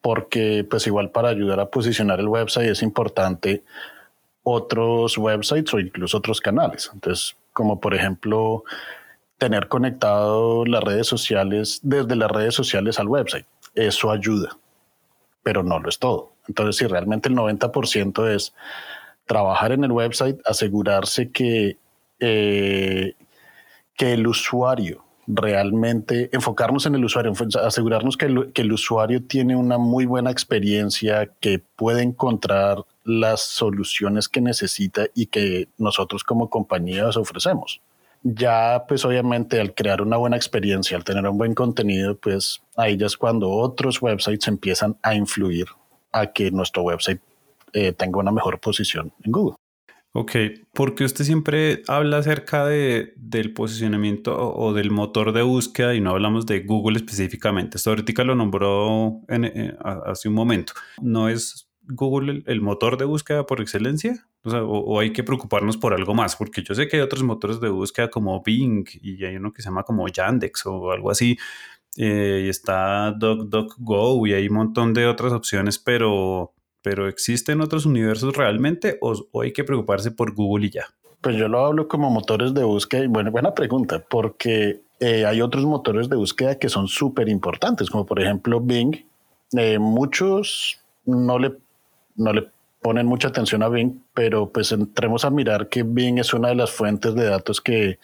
porque 0.02 0.68
pues 0.70 0.88
igual 0.88 1.12
para 1.12 1.30
ayudar 1.30 1.62
a 1.62 1.70
posicionar 1.70 2.20
el 2.20 2.28
website 2.28 2.72
es 2.72 2.84
importante 2.84 3.64
otros 4.44 5.18
websites 5.18 5.74
o 5.74 5.80
incluso 5.80 6.18
otros 6.18 6.42
canales. 6.42 6.92
Entonces, 6.94 7.38
como 7.54 7.80
por 7.80 7.96
ejemplo, 7.96 8.66
tener 9.38 9.70
conectado 9.70 10.66
las 10.66 10.84
redes 10.84 11.08
sociales 11.08 11.80
desde 11.82 12.18
las 12.18 12.30
redes 12.30 12.56
sociales 12.56 13.00
al 13.00 13.08
website. 13.08 13.46
Eso 13.74 14.12
ayuda, 14.12 14.58
pero 15.44 15.64
no 15.64 15.80
lo 15.80 15.88
es 15.88 15.98
todo. 15.98 16.34
Entonces, 16.52 16.76
si 16.76 16.86
realmente 16.86 17.30
el 17.30 17.36
90% 17.36 18.28
es 18.28 18.54
trabajar 19.26 19.72
en 19.72 19.86
el 19.86 19.92
website, 19.94 20.38
asegurarse 20.46 21.32
que, 21.32 21.78
eh, 22.20 23.14
que 23.96 24.14
el 24.14 24.28
usuario 24.28 25.06
realmente, 25.28 26.30
enfocarnos 26.34 26.86
en 26.88 26.96
el 26.96 27.06
usuario, 27.06 27.32
asegurarnos 27.64 28.18
que 28.18 28.26
el, 28.26 28.74
usuario 28.74 29.24
tiene 29.24 29.56
una 29.56 29.78
muy 29.78 30.06
buena 30.06 30.30
experiencia, 30.30 31.32
que 31.40 31.60
puede 31.78 32.02
encontrar 32.04 32.84
las 33.06 33.40
soluciones 33.40 34.28
que 34.28 34.42
necesita 34.42 35.06
y 35.16 35.28
que 35.28 35.70
nosotros 35.78 36.26
como 36.26 36.50
compañías 36.50 37.16
ofrecemos. 37.16 37.80
Ya 38.24 38.84
pues 38.90 39.06
obviamente 39.06 39.62
al 39.62 39.74
crear 39.74 40.02
una 40.02 40.18
buena 40.18 40.36
experiencia, 40.36 40.98
al 40.98 41.06
tener 41.06 41.26
un 41.26 41.38
buen 41.38 41.54
contenido, 41.54 42.18
pues 42.18 42.62
ahí 42.76 42.98
ya 42.98 43.06
es 43.06 43.16
cuando 43.16 43.50
otros 43.50 44.02
websites 44.02 44.50
empiezan 44.50 44.98
a 45.02 45.16
influir 45.16 45.68
a 46.12 46.28
que 46.28 46.52
nuestro 46.52 46.84
website 46.84 47.22
eh, 47.74 47.94
tenga 47.94 48.20
una 48.20 48.32
mejor 48.32 48.60
posición 48.60 49.14
en 49.24 49.32
Google. 49.32 49.56
Ok, 50.14 50.36
porque 50.74 51.06
usted 51.06 51.24
siempre 51.24 51.84
habla 51.88 52.18
acerca 52.18 52.66
de, 52.66 53.14
del 53.16 53.54
posicionamiento 53.54 54.38
o, 54.38 54.74
del 54.74 54.92
motor 54.92 55.32
de 55.32 55.42
búsqueda 55.42 55.96
y 55.96 56.02
no 56.02 56.10
hablamos 56.10 56.46
de 56.46 56.62
Google 56.62 56.98
específicamente. 56.98 57.78
Esto 57.78 57.92
ahorita 57.92 58.26
lo 58.26 58.36
nombró 58.36 59.22
eh, 59.30 59.74
hace 60.06 60.28
un 60.28 60.36
momento. 60.36 60.74
¿No 61.02 61.30
es 61.30 61.70
Google 61.84 62.44
el 62.46 62.60
motor 62.60 62.98
de 62.98 63.06
búsqueda 63.06 63.46
por 63.46 63.62
excelencia? 63.62 64.28
O, 64.44 65.00
hay 65.00 65.14
que 65.14 65.24
preocuparnos 65.24 65.78
por 65.78 65.94
algo 65.94 66.14
más, 66.14 66.36
porque 66.36 66.62
yo 66.62 66.76
sé 66.76 66.90
que 66.90 66.98
hay 66.98 67.04
otros 67.04 67.24
motores 67.24 67.62
de 67.62 67.70
búsqueda 67.70 68.10
como 68.10 68.42
Bing 68.44 68.86
y 69.02 69.24
hay 69.24 69.38
uno 69.38 69.54
que 69.54 69.62
se 69.62 69.70
llama 69.70 69.84
como 69.84 70.10
Yandex 70.10 70.66
o 70.66 70.92
algo 70.92 71.10
así, 71.10 71.38
eh, 71.98 72.44
y 72.46 72.50
está 72.50 73.12
DuckDuckGo 73.12 74.26
y 74.28 74.34
hay 74.34 74.48
un 74.48 74.56
montón 74.56 74.94
de 74.94 75.08
otras 75.08 75.34
opciones, 75.34 75.78
pero, 75.78 76.54
pero 76.82 77.08
¿existen 77.08 77.62
otros 77.62 77.86
universos 77.86 78.36
realmente 78.36 78.98
o, 79.02 79.42
hay 79.42 79.52
que 79.52 79.64
preocuparse 79.64 80.12
por 80.12 80.34
Google 80.34 80.68
y 80.68 80.70
ya? 80.72 80.86
Pues 81.20 81.36
yo 81.36 81.48
lo 81.48 81.66
hablo 81.66 81.88
como 81.88 82.10
motores 82.10 82.54
de 82.54 82.64
búsqueda 82.64 83.04
y 83.04 83.08
bueno, 83.08 83.32
buena 83.32 83.54
pregunta, 83.54 84.04
porque 84.10 84.82
eh, 85.00 85.26
hay 85.26 85.42
otros 85.42 85.66
motores 85.66 86.10
de 86.10 86.16
búsqueda 86.16 86.58
que 86.58 86.70
son 86.70 86.88
súper 86.88 87.30
importantes, 87.30 87.90
como 87.90 88.06
por 88.06 88.22
ejemplo 88.22 88.60
Bing. 88.60 89.06
Eh, 89.58 89.78
muchos 89.78 90.80
no 91.06 91.38
le, 91.38 91.58
no 92.16 92.34
le 92.34 92.48
ponen 92.82 93.06
mucha 93.06 93.28
atención 93.28 93.62
a 93.64 93.70
Bing, 93.70 94.02
pero 94.14 94.50
pues 94.50 94.72
entremos 94.72 95.24
a 95.26 95.30
mirar 95.30 95.70
que 95.70 95.84
Bing 95.84 96.18
es 96.18 96.34
una 96.34 96.50
de 96.50 96.56
las 96.56 96.72
fuentes 96.72 97.14
de 97.14 97.26
datos 97.26 97.62
que 97.62 98.00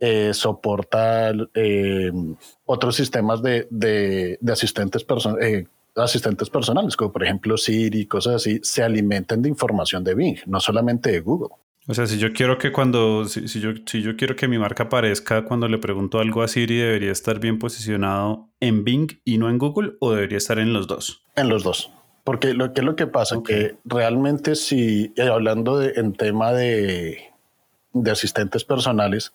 eh, 0.00 0.32
soporta 0.34 1.32
eh, 1.54 2.12
otros 2.64 2.96
sistemas 2.96 3.42
de, 3.42 4.38
asistentes, 4.50 5.06
eh, 5.40 5.66
asistentes 5.96 6.50
personales, 6.50 6.96
como 6.96 7.12
por 7.12 7.24
ejemplo 7.24 7.56
Siri, 7.56 8.06
cosas 8.06 8.36
así, 8.36 8.60
se 8.62 8.82
alimentan 8.82 9.42
de 9.42 9.48
información 9.48 10.04
de 10.04 10.14
Bing, 10.14 10.38
no 10.46 10.60
solamente 10.60 11.10
de 11.10 11.20
Google. 11.20 11.54
O 11.90 11.94
sea, 11.94 12.06
si 12.06 12.18
yo 12.18 12.34
quiero 12.34 12.58
que 12.58 12.70
cuando, 12.70 13.24
si, 13.24 13.60
yo, 13.60 13.70
si 13.86 14.02
yo 14.02 14.14
quiero 14.14 14.36
que 14.36 14.46
mi 14.46 14.58
marca 14.58 14.84
aparezca 14.84 15.44
cuando 15.44 15.68
le 15.68 15.78
pregunto 15.78 16.20
algo 16.20 16.42
a 16.42 16.48
Siri, 16.48 16.76
¿debería 16.76 17.10
estar 17.10 17.40
bien 17.40 17.58
posicionado 17.58 18.46
en 18.60 18.84
Bing 18.84 19.08
y 19.24 19.38
no 19.38 19.48
en 19.48 19.56
Google 19.56 19.94
o 20.00 20.12
debería 20.12 20.36
estar 20.36 20.58
en 20.58 20.74
los 20.74 20.86
dos? 20.86 21.22
En 21.34 21.48
los 21.48 21.64
dos. 21.64 21.90
Porque 22.24 22.52
lo 22.52 22.74
que 22.74 22.82
es 22.82 22.84
lo 22.84 22.94
que 22.94 23.06
pasa, 23.06 23.38
que 23.42 23.76
realmente 23.86 24.54
si, 24.54 25.14
eh, 25.16 25.28
hablando 25.28 25.78
de, 25.78 25.94
en 25.96 26.12
tema 26.12 26.52
de, 26.52 27.22
asistentes 28.12 28.64
personales, 28.64 29.32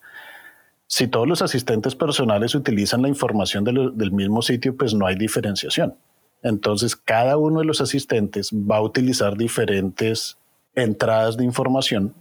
si 0.86 1.08
todos 1.08 1.26
los 1.26 1.42
asistentes 1.42 1.94
personales 1.94 2.54
utilizan 2.54 3.02
la 3.02 3.08
información 3.08 3.64
del 3.64 4.12
mismo 4.12 4.42
sitio, 4.42 4.76
pues 4.76 4.94
no 4.94 5.06
hay 5.06 5.16
diferenciación. 5.16 5.96
Entonces, 6.42 6.94
cada 6.94 7.36
uno 7.38 7.60
de 7.60 7.66
los 7.66 7.80
asistentes 7.80 8.50
va 8.52 8.76
a 8.76 8.82
utilizar 8.82 9.36
diferentes 9.36 10.36
entradas 10.74 11.36
de 11.36 11.44
información 11.44 12.14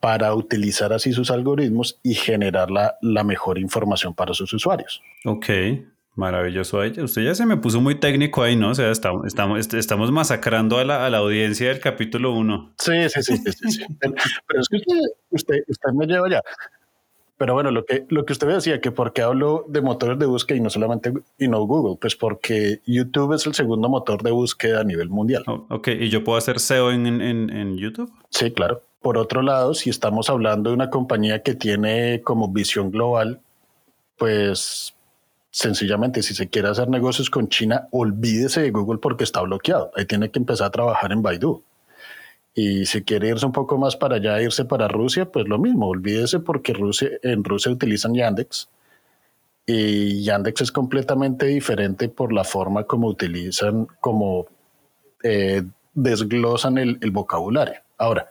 para 0.00 0.34
utilizar 0.34 0.92
así 0.92 1.12
sus 1.12 1.30
algoritmos 1.30 2.00
y 2.02 2.14
generar 2.14 2.72
la, 2.72 2.96
la 3.02 3.22
mejor 3.22 3.58
información 3.58 4.14
para 4.14 4.34
sus 4.34 4.52
usuarios. 4.52 5.00
Ok, 5.24 5.46
Maravilloso. 6.14 6.80
Usted 6.80 7.22
ya 7.22 7.34
se 7.34 7.46
me 7.46 7.56
puso 7.56 7.80
muy 7.80 7.98
técnico 7.98 8.42
ahí, 8.42 8.54
¿no? 8.54 8.70
O 8.70 8.74
sea, 8.74 8.90
estamos, 8.90 9.26
estamos, 9.26 9.72
estamos 9.72 10.12
masacrando 10.12 10.78
a 10.78 10.84
la, 10.84 11.06
a 11.06 11.10
la 11.10 11.18
audiencia 11.18 11.68
del 11.68 11.80
capítulo 11.80 12.34
1. 12.34 12.74
Sí, 12.78 13.08
sí, 13.08 13.22
sí, 13.22 13.36
sí, 13.38 13.70
sí, 13.70 13.86
Pero 14.00 14.60
es 14.60 14.68
que 14.68 14.76
usted, 15.30 15.54
usted, 15.66 15.92
me 15.94 16.06
lleva 16.06 16.28
ya. 16.28 16.42
Pero 17.42 17.54
bueno, 17.54 17.72
lo 17.72 17.84
que, 17.84 18.06
lo 18.08 18.24
que 18.24 18.34
usted 18.34 18.46
decía, 18.46 18.80
que 18.80 18.92
por 18.92 19.12
qué 19.12 19.22
hablo 19.22 19.64
de 19.66 19.80
motores 19.80 20.16
de 20.16 20.26
búsqueda 20.26 20.58
y 20.58 20.60
no 20.60 20.70
solamente 20.70 21.12
y 21.40 21.48
no 21.48 21.66
Google, 21.66 21.98
pues 22.00 22.14
porque 22.14 22.80
YouTube 22.86 23.32
es 23.32 23.44
el 23.46 23.54
segundo 23.54 23.88
motor 23.88 24.22
de 24.22 24.30
búsqueda 24.30 24.82
a 24.82 24.84
nivel 24.84 25.08
mundial. 25.08 25.42
Oh, 25.48 25.66
ok, 25.68 25.88
¿y 25.88 26.08
yo 26.08 26.22
puedo 26.22 26.38
hacer 26.38 26.60
SEO 26.60 26.92
en, 26.92 27.04
en, 27.04 27.50
en 27.50 27.76
YouTube? 27.76 28.12
Sí, 28.28 28.52
claro. 28.52 28.82
Por 29.00 29.18
otro 29.18 29.42
lado, 29.42 29.74
si 29.74 29.90
estamos 29.90 30.30
hablando 30.30 30.70
de 30.70 30.74
una 30.74 30.88
compañía 30.88 31.42
que 31.42 31.56
tiene 31.56 32.20
como 32.22 32.46
visión 32.46 32.92
global, 32.92 33.40
pues 34.18 34.94
sencillamente, 35.50 36.22
si 36.22 36.34
se 36.34 36.48
quiere 36.48 36.68
hacer 36.68 36.88
negocios 36.88 37.28
con 37.28 37.48
China, 37.48 37.88
olvídese 37.90 38.62
de 38.62 38.70
Google 38.70 39.00
porque 39.00 39.24
está 39.24 39.40
bloqueado. 39.40 39.90
Ahí 39.96 40.04
tiene 40.04 40.30
que 40.30 40.38
empezar 40.38 40.68
a 40.68 40.70
trabajar 40.70 41.10
en 41.10 41.22
Baidu. 41.22 41.64
Y 42.54 42.84
si 42.86 43.02
quiere 43.02 43.28
irse 43.28 43.46
un 43.46 43.52
poco 43.52 43.78
más 43.78 43.96
para 43.96 44.16
allá, 44.16 44.40
irse 44.42 44.64
para 44.64 44.88
Rusia, 44.88 45.30
pues 45.30 45.48
lo 45.48 45.58
mismo, 45.58 45.88
olvídese 45.88 46.40
porque 46.40 46.74
Rusia, 46.74 47.08
en 47.22 47.44
Rusia 47.44 47.72
utilizan 47.72 48.14
Yandex. 48.14 48.68
Y 49.66 50.22
Yandex 50.24 50.60
es 50.62 50.72
completamente 50.72 51.46
diferente 51.46 52.08
por 52.08 52.32
la 52.32 52.44
forma 52.44 52.84
como 52.84 53.08
utilizan, 53.08 53.86
como 54.00 54.46
eh, 55.22 55.62
desglosan 55.94 56.78
el, 56.78 56.98
el 57.00 57.10
vocabulario. 57.10 57.80
Ahora, 57.96 58.28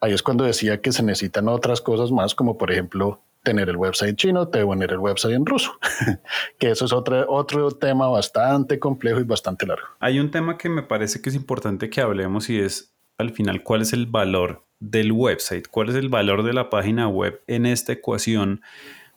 ahí 0.00 0.12
es 0.12 0.22
cuando 0.22 0.44
decía 0.44 0.80
que 0.80 0.92
se 0.92 1.02
necesitan 1.02 1.48
otras 1.48 1.80
cosas 1.80 2.12
más, 2.12 2.34
como 2.34 2.56
por 2.58 2.70
ejemplo 2.70 3.20
tener 3.42 3.68
el 3.68 3.76
website 3.76 4.16
chino, 4.16 4.48
tener 4.48 4.92
el 4.92 4.98
website 4.98 5.34
en 5.34 5.46
ruso, 5.46 5.72
que 6.58 6.70
eso 6.70 6.84
es 6.84 6.92
otro, 6.92 7.24
otro 7.28 7.70
tema 7.70 8.08
bastante 8.08 8.78
complejo 8.78 9.20
y 9.20 9.24
bastante 9.24 9.66
largo. 9.66 9.86
Hay 10.00 10.20
un 10.20 10.30
tema 10.30 10.58
que 10.58 10.68
me 10.68 10.82
parece 10.82 11.22
que 11.22 11.30
es 11.30 11.34
importante 11.34 11.88
que 11.88 12.00
hablemos 12.00 12.50
y 12.50 12.60
es 12.60 12.92
al 13.18 13.32
final 13.32 13.62
cuál 13.62 13.82
es 13.82 13.92
el 13.92 14.06
valor 14.06 14.64
del 14.80 15.12
website, 15.12 15.66
cuál 15.68 15.90
es 15.90 15.96
el 15.96 16.08
valor 16.08 16.44
de 16.44 16.52
la 16.52 16.70
página 16.70 17.08
web 17.08 17.42
en 17.46 17.66
esta 17.66 17.92
ecuación, 17.92 18.62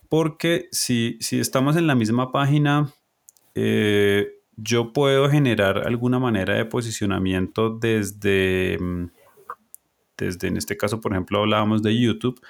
porque 0.10 0.68
si, 0.72 1.18
si 1.22 1.40
estamos 1.40 1.78
en 1.78 1.88
la 1.88 1.96
misma 1.96 2.32
página, 2.32 2.92
eh, 3.56 4.34
yo 4.58 4.92
puedo 4.92 5.30
generar 5.30 5.88
alguna 5.88 6.20
manera 6.20 6.56
de 6.56 6.66
posicionamiento 6.66 7.70
desde, 7.70 8.78
mm, 8.80 9.06
desde, 10.18 10.48
en 10.48 10.58
este 10.58 10.78
caso, 10.78 11.00
por 11.00 11.14
ejemplo, 11.14 11.40
hablábamos 11.40 11.82
de 11.84 11.98
YouTube, 11.98 12.42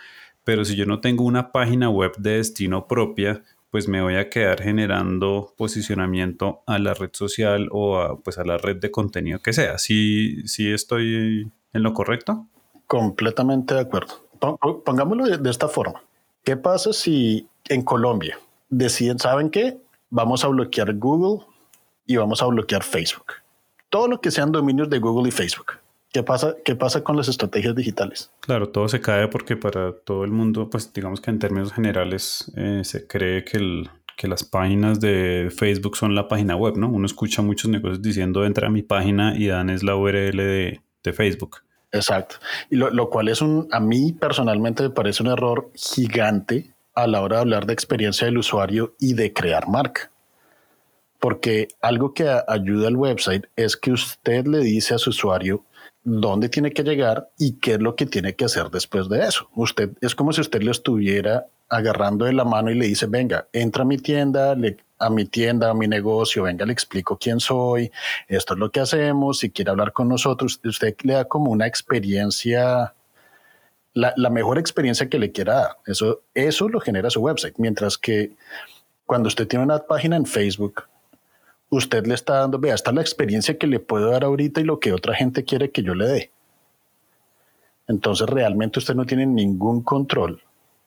pero 0.44 0.66
si 0.66 0.76
yo 0.76 0.86
no 0.86 1.02
tengo 1.02 1.24
una 1.24 1.52
página 1.52 1.90
web 1.90 2.14
de 2.18 2.38
destino 2.38 2.88
propia, 2.88 3.44
pues 3.72 3.88
me 3.88 4.02
voy 4.02 4.16
a 4.16 4.30
quedar 4.30 4.62
generando 4.62 5.54
posicionamiento 5.58 6.62
a 6.68 6.78
la 6.78 6.94
red 6.94 7.12
social 7.14 7.70
o 7.72 7.98
a, 8.00 8.20
pues 8.20 8.38
a 8.38 8.44
la 8.44 8.58
red 8.58 8.76
de 8.78 8.92
contenido 8.92 9.40
que 9.40 9.54
sea. 9.54 9.78
¿Sí, 9.78 10.46
sí 10.46 10.72
estoy 10.72 11.50
en 11.74 11.84
lo 11.84 11.94
correcto? 11.94 12.46
Completamente 12.86 13.74
de 13.74 13.80
acuerdo. 13.80 14.28
Pongámoslo 14.84 15.26
de, 15.26 15.50
esta 15.50 15.70
forma. 15.70 16.04
¿Qué 16.44 16.58
pasa 16.58 16.92
si 16.92 17.48
en 17.70 17.84
Colombia 17.84 18.38
deciden, 18.70 19.20
¿saben 19.20 19.50
qué? 19.50 19.78
Vamos 20.10 20.44
a 20.44 20.50
bloquear 20.50 20.94
Google 20.96 21.46
y 22.06 22.18
vamos 22.18 22.42
a 22.42 22.48
bloquear 22.48 22.84
Facebook. 22.84 23.34
Todo 23.90 24.08
lo 24.08 24.20
que 24.20 24.32
sean 24.32 24.52
dominios 24.52 24.90
de 24.90 25.00
Google 25.00 25.30
y 25.30 25.32
Facebook. 25.32 25.74
¿Qué 26.12 26.24
pasa, 26.24 26.56
¿Qué 26.66 26.76
pasa 26.76 27.04
con 27.04 27.16
las 27.16 27.30
estrategias 27.30 27.74
digitales? 27.74 28.32
Claro, 28.42 28.70
todo 28.70 28.90
se 28.90 29.00
cae 29.00 29.30
porque 29.30 29.56
para 29.56 29.94
todo 29.94 30.26
el 30.26 30.32
mundo, 30.32 30.70
pues 30.70 30.92
digamos 30.92 31.22
que 31.22 31.32
en 31.32 31.40
términos 31.40 31.72
generales 31.72 32.52
eh, 32.58 32.82
se 32.84 33.08
cree 33.08 33.46
que, 33.46 33.58
el, 33.58 33.90
que 34.18 34.28
las 34.28 34.44
páginas 34.44 35.00
de 35.00 35.50
Facebook 35.56 35.96
son 35.96 36.14
la 36.14 36.28
página 36.28 36.58
web, 36.58 36.76
¿no? 36.76 36.90
Uno 36.90 37.06
escucha 37.06 37.42
muchos 37.42 37.72
negocios 37.72 38.02
diciendo 38.02 38.46
entra 38.46 38.68
a 38.68 38.72
mi 38.72 38.82
página 38.82 39.38
y 39.38 39.48
dan 39.48 39.70
es 39.70 39.84
la 39.84 39.96
URL 39.96 40.36
de, 40.36 40.82
de 41.02 41.14
Facebook. 41.14 41.60
Exacto. 41.94 42.36
Y 42.70 42.76
lo, 42.76 42.90
lo, 42.90 43.10
cual 43.10 43.30
es 43.30 43.42
un, 43.42 43.70
a 43.72 43.80
mí 43.80 44.12
personalmente 44.12 44.84
me 44.84 44.90
parece 44.90 45.24
un 45.24 45.30
error 45.30 45.72
gigante 45.76 46.74
a 46.94 47.08
la 47.08 47.22
hora 47.22 47.38
de 47.38 47.42
hablar 47.44 47.66
de 47.66 47.74
experiencia 47.74 48.26
del 48.26 48.38
usuario 48.38 48.96
y 49.00 49.14
de 49.14 49.32
crear 49.32 49.70
marca. 49.70 50.12
Porque 51.20 51.70
algo 51.82 52.14
que 52.14 52.28
ayuda 52.48 52.90
al 52.90 52.98
website 52.98 53.46
es 53.56 53.78
que 53.78 53.92
usted 53.92 54.46
le 54.46 54.60
dice 54.60 54.96
a 54.96 54.98
su 54.98 55.12
usuario 55.12 55.64
dónde 56.04 56.50
tiene 56.50 56.72
que 56.72 56.84
llegar 56.84 57.30
y 57.38 57.54
qué 57.54 57.74
es 57.74 57.80
lo 57.80 57.96
que 57.96 58.06
tiene 58.06 58.36
que 58.36 58.46
hacer 58.46 58.70
después 58.70 59.08
de 59.10 59.26
eso. 59.26 59.50
Usted 59.56 59.92
es 60.02 60.16
como 60.16 60.34
si 60.34 60.42
usted 60.42 60.62
le 60.62 60.72
estuviera 60.72 61.48
agarrando 61.70 62.26
de 62.26 62.34
la 62.34 62.44
mano 62.44 62.72
y 62.72 62.76
le 62.76 62.88
dice, 62.88 63.06
venga, 63.06 63.48
entra 63.54 63.84
a 63.84 63.86
mi 63.86 63.98
tienda, 63.98 64.52
a 65.00 65.10
mi 65.10 65.26
tienda, 65.26 65.70
a 65.70 65.74
mi 65.74 65.88
negocio, 65.88 66.44
venga, 66.44 66.66
le 66.66 66.74
explico 66.74 67.18
quién 67.18 67.40
soy, 67.40 67.92
esto 68.28 68.56
es 68.56 68.60
lo 68.60 68.72
que 68.72 68.82
hacemos, 68.82 69.40
si 69.40 69.52
quiere 69.52 69.72
hablar 69.72 69.94
con 69.94 70.10
nosotros, 70.10 70.60
usted 70.64 70.96
le 71.04 71.14
da 71.14 71.26
como 71.26 71.52
una 71.52 71.68
experiencia 71.68 72.94
la, 73.94 74.30
mejor 74.30 74.58
experiencia 74.58 75.10
que 75.10 75.20
le 75.20 75.32
quiera 75.32 75.54
dar. 75.56 75.78
Eso, 75.86 76.22
eso 76.34 76.70
lo 76.70 76.80
genera 76.80 77.10
su 77.10 77.22
website. 77.22 77.56
Mientras 77.58 77.98
que 77.98 78.32
cuando 79.06 79.28
usted 79.28 79.48
tiene 79.48 79.66
una 79.66 79.80
página 79.80 80.16
en 80.16 80.26
Facebook, 80.26 80.86
usted 81.72 82.06
le 82.06 82.14
está 82.14 82.36
dando, 82.36 82.60
vea, 82.60 82.76
esta 82.76 82.92
la 82.92 83.02
experiencia 83.02 83.58
que 83.58 83.66
le 83.66 83.80
puedo 83.80 84.12
dar 84.12 84.24
ahorita 84.24 84.62
y 84.62 84.66
lo 84.66 84.80
que 84.80 84.94
otra 84.94 85.16
gente 85.16 85.44
quiere 85.44 85.72
que 85.72 85.82
yo 85.82 85.96
le 85.96 86.08
dé. 86.08 86.32
Entonces 87.88 88.28
realmente 88.30 88.80
usted 88.80 88.94
no 88.94 89.06
tiene 89.06 89.26
ningún 89.26 89.82
control 89.82 90.44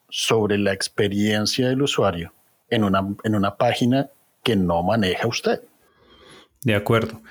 sobre 0.08 0.58
la 0.58 0.72
experiencia 0.72 1.68
del 1.68 1.82
usuario 1.82 2.32
en 2.70 2.84
una, 2.84 3.16
en 3.24 3.34
una 3.34 3.56
página 3.56 4.10
que 4.42 4.56
no 4.56 4.82
maneja 4.82 5.26
usted. 5.26 5.62
De 6.62 6.74
acuerdo. 6.74 7.22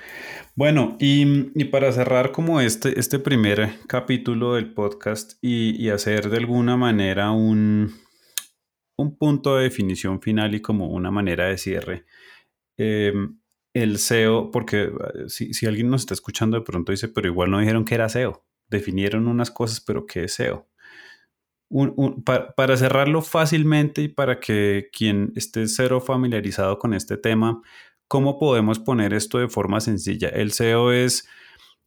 Bueno, 0.56 0.96
y, 1.00 1.64
para 1.64 1.90
cerrar 1.92 2.30
como 2.30 2.60
este, 2.60 2.98
este 3.00 3.18
primer 3.18 3.80
capítulo 3.88 4.54
del 4.54 4.72
podcast 4.72 5.32
y, 5.42 5.88
hacer 5.88 6.28
de 6.28 6.36
alguna 6.36 6.76
manera 6.76 7.32
un, 7.32 7.92
un, 8.96 9.16
punto 9.16 9.56
de 9.56 9.64
definición 9.64 10.20
final 10.20 10.54
y 10.54 10.60
como 10.60 10.88
una 10.88 11.10
manera 11.10 11.46
de 11.46 11.58
cierre, 11.58 12.04
em, 12.76 13.38
el 13.74 13.98
SEO, 13.98 14.50
porque 14.50 14.84
eh, 14.84 15.28
si, 15.28 15.66
alguien 15.66 15.90
nos 15.90 16.02
está 16.02 16.14
escuchando 16.14 16.56
de 16.56 16.64
pronto 16.64 16.92
dice, 16.92 17.08
pero 17.08 17.28
igual 17.28 17.50
no 17.50 17.58
dijeron 17.58 17.84
que 17.84 17.94
era 17.94 18.08
SEO, 18.08 18.44
definieron 18.68 19.28
unas 19.28 19.50
cosas, 19.50 19.80
pero 19.80 20.06
¿qué 20.06 20.24
es 20.24 20.34
SEO? 20.34 20.66
para, 22.56 22.76
cerrarlo 22.76 23.20
fácilmente 23.20 24.02
y 24.02 24.08
para 24.08 24.38
que 24.38 24.90
quien 24.92 25.32
esté 25.34 25.66
cero 25.66 26.00
familiarizado 26.00 26.78
con 26.78 26.94
este 26.94 27.16
tema 27.16 27.62
¿Cómo 28.08 28.38
podemos 28.38 28.78
poner 28.78 29.14
esto 29.14 29.38
de 29.38 29.48
forma 29.48 29.80
sencilla? 29.80 30.28
El 30.28 30.52
SEO 30.52 30.92
es, 30.92 31.26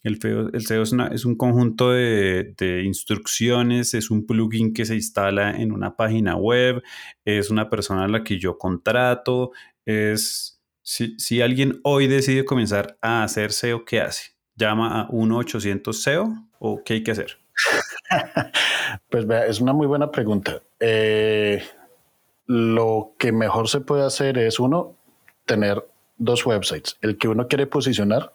el, 0.03 0.19
el 0.53 0.65
SEO 0.65 0.83
es, 0.83 1.25
un 1.25 1.35
conjunto 1.35 1.91
de, 1.91 2.81
instrucciones, 2.83 3.93
es 3.93 4.09
un 4.09 4.25
plugin 4.25 4.73
que 4.73 4.85
se 4.85 4.95
instala 4.95 5.51
en 5.51 5.71
una 5.71 5.95
página 5.95 6.35
web, 6.35 6.81
es 7.23 7.49
una 7.49 7.69
persona 7.69 8.05
a 8.05 8.07
la 8.07 8.23
que 8.23 8.39
yo 8.39 8.57
contrato, 8.57 9.51
es 9.85 10.56
si, 10.87 11.41
alguien 11.41 11.81
hoy 11.83 12.07
decide 12.07 12.45
comenzar 12.45 12.97
a 13.01 13.23
hacer 13.23 13.51
SEO, 13.51 13.83
¿qué 13.83 13.99
hace? 13.99 14.31
¿Llama 14.55 15.01
a 15.01 15.07
1-800 15.09 15.91
SEO 15.91 16.33
o 16.59 16.81
qué 16.83 16.93
hay 16.93 17.03
que 17.03 17.11
hacer? 17.11 17.37
pues 19.09 19.27
vea, 19.27 19.45
es 19.47 19.59
una 19.59 19.73
muy 19.73 19.85
buena 19.85 20.09
pregunta. 20.11 20.61
Eh, 20.79 21.61
lo 22.45 23.15
que 23.19 23.33
mejor 23.33 23.67
se 23.67 23.81
puede 23.81 24.05
hacer 24.05 24.37
es 24.37 24.61
uno, 24.61 24.95
tener 25.45 25.85
dos 26.17 26.45
websites, 26.45 26.97
el 27.01 27.17
que 27.17 27.27
uno 27.27 27.49
quiere 27.49 27.67
posicionar 27.67 28.33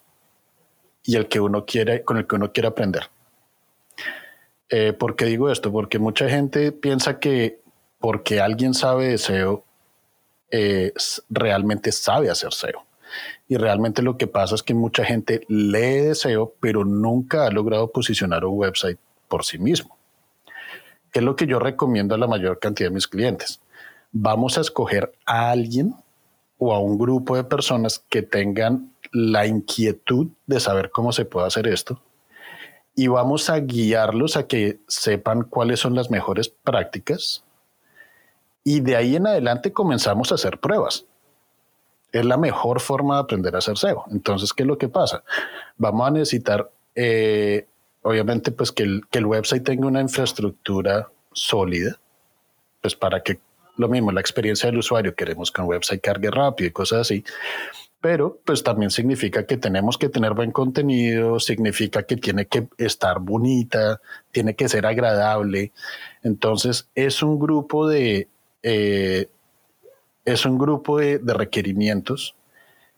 y 1.03 1.17
el 1.17 1.29
que 1.29 1.41
uno 1.41 1.65
quiere, 1.65 2.05
con 2.05 2.19
el 2.19 2.27
que 2.27 2.37
uno 2.37 2.53
quiere 2.53 2.69
aprender. 2.69 3.05
Eh, 4.69 4.93
¿Por 4.93 5.17
qué 5.17 5.25
digo 5.25 5.51
esto? 5.51 5.73
Porque 5.73 5.99
mucha 5.99 6.29
gente 6.29 6.71
piensa 6.71 7.19
que 7.19 7.63
porque 7.99 8.43
alguien 8.43 8.75
sabe 8.75 9.09
de 9.09 9.19
SEO, 9.19 9.65
eh, 10.53 10.93
realmente 11.29 11.91
sabe 11.91 12.31
hacer 12.31 12.53
SEO. 12.53 12.85
Y 13.49 13.57
realmente 13.57 14.01
lo 14.03 14.17
que 14.17 14.29
pasa 14.29 14.55
es 14.55 14.63
que 14.63 14.75
mucha 14.75 15.05
gente 15.05 15.45
lee 15.49 16.15
SEO, 16.15 16.55
pero 16.61 16.85
nunca 16.85 17.47
ha 17.47 17.51
logrado 17.51 17.91
posicionar 17.91 18.45
un 18.45 18.57
website 18.59 18.99
por 19.29 19.45
sí 19.45 19.59
mismo. 19.59 19.97
¿Qué 21.11 21.19
es 21.19 21.25
lo 21.25 21.35
que 21.35 21.47
yo 21.47 21.59
recomiendo 21.59 22.15
a 22.15 22.19
la 22.19 22.29
mayor 22.29 22.61
cantidad 22.61 22.89
de 22.89 22.95
mis 22.95 23.09
clientes? 23.09 23.61
Vamos 24.13 24.57
a 24.57 24.61
escoger 24.61 25.13
a 25.27 25.51
alguien 25.51 25.95
o 26.59 26.73
a 26.73 26.79
un 26.79 26.97
grupo 26.97 27.35
de 27.35 27.45
personas 27.45 27.99
que 28.09 28.23
tengan 28.23 28.93
la 29.11 29.47
inquietud 29.47 30.29
de 30.47 30.61
saber 30.61 30.91
cómo 30.91 31.13
se 31.13 31.25
puede 31.25 31.49
hacer 31.49 31.67
esto 31.67 32.01
y 32.95 33.07
vamos 33.09 33.49
a 33.49 33.59
guiarlos 33.59 34.37
a 34.37 34.47
que 34.47 34.81
sepan 34.87 35.45
cuáles 35.45 35.81
son 35.81 35.95
las 35.95 36.11
mejores 36.11 36.49
prácticas 36.49 37.45
y 38.65 38.81
de 38.81 38.97
ahí 38.97 39.17
en 39.17 39.27
adelante 39.27 39.73
comenzamos 39.73 40.33
a 40.33 40.37
hacer 40.37 40.59
pruebas. 40.59 41.07
Es 42.13 42.25
la 42.25 42.37
mejor 42.37 42.81
forma 42.81 43.17
de 43.17 43.23
aprender 43.23 43.55
a 43.55 43.59
hacer 43.59 43.79
SEO. 43.79 44.05
Entonces, 44.11 44.53
¿qué 44.53 44.65
es 44.65 44.67
lo 44.67 44.79
que 44.79 44.89
pasa? 44.89 45.25
Vamos 45.79 46.07
a 46.07 46.11
necesitar, 46.11 46.71
eh, 46.95 47.67
obviamente, 48.03 48.53
pues 48.53 48.71
que 48.71 48.83
el, 48.83 49.03
que 49.11 49.19
el 49.19 49.27
website 49.27 49.65
tenga 49.65 49.87
una 49.87 50.01
infraestructura 50.01 51.09
sólida, 51.33 51.99
pues 52.81 52.95
para 52.95 53.23
que 53.23 53.41
lo 53.77 53.89
mismo, 53.89 54.13
la 54.13 54.21
experiencia 54.21 54.69
del 54.69 54.79
usuario, 54.79 55.15
queremos 55.15 55.51
que 55.51 55.63
un 55.63 55.69
website 55.69 56.03
cargue 56.03 56.31
rápido 56.31 56.69
y 56.69 56.73
cosas 56.73 57.01
así, 57.01 57.25
pero 58.03 58.39
pues 58.45 58.63
también 58.63 58.91
significa 58.91 59.47
que 59.47 59.57
tenemos 59.57 59.97
que 59.97 60.09
tener 60.09 60.35
buen 60.35 60.51
contenido, 60.51 61.39
significa 61.41 62.03
que 62.03 62.17
tiene 62.17 62.47
que 62.47 62.69
estar 62.77 63.21
bonita, 63.21 64.01
tiene 64.31 64.55
que 64.57 64.69
ser 64.69 64.87
agradable. 64.87 65.73
Entonces 66.23 66.89
es 66.95 67.23
un 67.23 67.39
grupo 67.39 67.89
de, 67.89 68.29
eh, 68.63 69.29
es 70.25 70.45
un 70.45 70.59
grupo 70.59 70.99
de, 70.99 71.19
requerimientos 71.19 72.35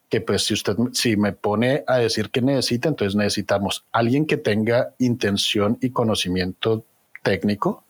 que 0.09 0.20
pues 0.20 0.44
si 0.44 0.55
usted, 0.55 0.77
si 0.92 1.16
me 1.16 1.33
pone 1.33 1.83
a 1.87 1.96
decir 1.96 2.31
que 2.31 2.42
necesita, 2.42 2.88
entonces 2.88 3.16
necesitamos 3.16 3.85
alguien 3.90 4.27
que 4.27 4.37
tenga 4.37 4.94
intención 4.98 5.79
y 5.81 5.90
conocimiento 5.90 6.85
técnico, 7.22 7.83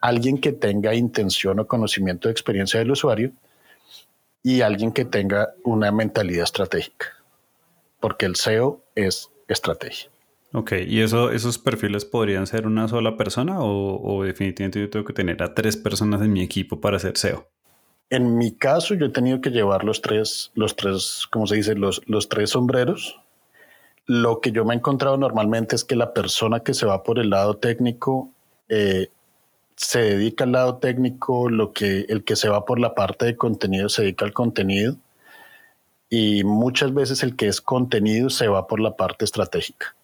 alguien 0.00 0.38
que 0.38 0.52
tenga 0.52 0.94
intención 0.94 1.58
o 1.58 1.66
conocimiento 1.66 2.28
de 2.28 2.32
experiencia 2.32 2.78
del 2.78 2.92
usuario 2.92 3.32
y 4.42 4.60
alguien 4.60 4.92
que 4.92 5.04
tenga 5.04 5.54
una 5.64 5.90
mentalidad 5.90 6.44
estratégica, 6.44 7.06
porque 7.98 8.26
el 8.26 8.36
SEO 8.36 8.82
es 8.94 9.30
estrategia. 9.48 10.11
Ok, 10.54 10.72
¿y 10.86 11.00
eso, 11.00 11.30
esos 11.30 11.58
perfiles 11.58 12.04
podrían 12.04 12.46
ser 12.46 12.66
una 12.66 12.86
sola 12.86 13.16
persona 13.16 13.56
o, 13.60 14.22
definitivamente 14.22 14.80
yo 14.80 14.90
tengo 14.90 15.06
que 15.06 15.14
tener 15.14 15.42
a 15.42 15.54
tres 15.54 15.76
personas 15.76 16.20
en 16.20 16.32
mi 16.32 16.42
equipo 16.42 16.80
para 16.80 16.98
hacer 16.98 17.16
SEO? 17.16 17.48
En 18.10 18.36
mi 18.36 18.52
caso, 18.52 18.94
yo 18.94 19.06
he 19.06 19.10
tenido 19.10 19.40
que 19.40 19.48
llevar 19.48 19.84
los 19.84 20.02
tres, 20.02 20.52
los 20.54 20.76
tres, 20.76 21.26
¿cómo 21.30 21.46
se 21.46 21.56
dice? 21.56 21.74
Los, 21.74 22.02
los 22.06 22.28
tres 22.28 22.50
sombreros. 22.50 23.18
Lo 24.04 24.40
que 24.40 24.52
yo 24.52 24.66
me 24.66 24.74
he 24.74 24.76
encontrado 24.76 25.16
normalmente 25.16 25.74
es 25.74 25.84
que 25.84 25.96
la 25.96 26.12
persona 26.12 26.60
que 26.60 26.74
se 26.74 26.84
va 26.84 27.02
por 27.02 27.18
el 27.18 27.30
lado 27.30 27.56
técnico 27.56 28.30
eh, 28.68 29.08
se 29.76 30.00
dedica 30.00 30.44
al 30.44 30.52
lado 30.52 30.76
técnico, 30.76 31.48
lo 31.48 31.72
que 31.72 32.00
el 32.08 32.24
que 32.24 32.36
se 32.36 32.50
va 32.50 32.66
por 32.66 32.78
la 32.78 32.94
parte 32.94 33.24
de 33.24 33.36
contenido 33.36 33.88
se 33.88 34.02
dedica 34.02 34.26
al 34.26 34.32
contenido 34.34 34.96
y 36.10 36.44
muchas 36.44 36.92
veces 36.92 37.22
el 37.22 37.36
que 37.36 37.48
es 37.48 37.62
contenido 37.62 38.28
se 38.28 38.48
va 38.48 38.66
por 38.66 38.80
la 38.80 38.96
parte 38.96 39.24
estratégica. 39.24 39.96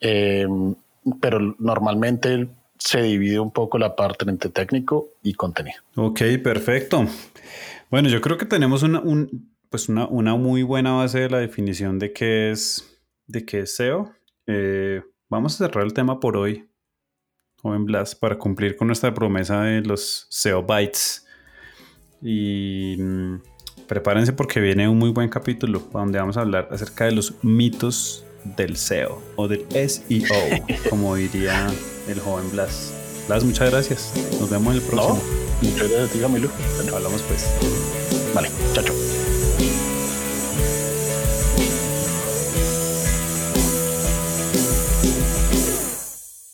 Em, 0.00 0.74
pero 1.20 1.56
normalmente 1.58 2.48
se 2.78 3.02
divide 3.02 3.40
un 3.40 3.52
poco 3.52 3.78
la 3.78 3.96
parte 3.96 4.28
entre 4.28 4.50
técnico 4.50 5.10
y 5.22 5.34
contenido. 5.34 5.76
Ok, 5.96 6.20
perfecto. 6.42 7.06
Bueno, 7.90 8.08
yo 8.08 8.20
creo 8.20 8.36
que 8.36 8.46
tenemos 8.46 8.82
una, 8.82 9.02
pues 9.70 9.88
una, 9.88 10.34
muy 10.36 10.62
buena 10.62 10.92
base 10.92 11.20
de 11.20 11.30
la 11.30 11.38
definición 11.38 11.98
de 11.98 12.12
qué 12.12 12.50
es, 12.50 12.98
de 13.26 13.44
qué 13.44 13.60
es 13.60 13.76
SEO. 13.76 14.12
Eh, 14.46 15.02
vamos 15.28 15.54
a 15.54 15.66
cerrar 15.66 15.84
el 15.84 15.94
tema 15.94 16.20
por 16.20 16.36
hoy 16.36 16.68
joven 17.64 17.86
Blas, 17.86 18.14
para 18.14 18.36
cumplir 18.36 18.76
con 18.76 18.88
nuestra 18.88 19.14
promesa 19.14 19.62
de 19.62 19.80
los 19.80 20.26
SEO 20.28 20.62
Bytes. 20.62 21.26
Y 22.20 22.96
mm, 22.98 23.36
prepárense 23.88 24.34
porque 24.34 24.60
viene 24.60 24.86
un 24.86 24.98
muy 24.98 25.10
buen 25.10 25.30
capítulo 25.30 25.82
donde 25.90 26.18
vamos 26.18 26.36
a 26.36 26.42
hablar 26.42 26.68
acerca 26.70 27.06
de 27.06 27.12
los 27.12 27.42
mitos 27.42 28.22
del 28.44 28.76
SEO 28.76 29.22
o 29.36 29.48
del 29.48 29.66
SEO, 29.70 30.64
como 30.90 31.16
diría 31.16 31.66
el 32.08 32.20
joven 32.20 32.50
Blas. 32.50 32.92
Blas, 33.26 33.44
muchas 33.44 33.70
gracias. 33.70 34.12
Nos 34.40 34.50
vemos 34.50 34.74
en 34.74 34.82
el 34.82 34.86
próximo. 34.86 35.22
muchas 35.62 35.88
gracias, 35.88 36.12
dígamelo. 36.12 36.50
Hablamos 36.94 37.22
pues. 37.22 37.46
Vale, 38.34 38.50
chao, 38.74 38.84
chao. 38.84 39.23